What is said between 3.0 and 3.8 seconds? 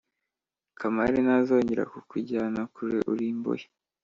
uri imbohe.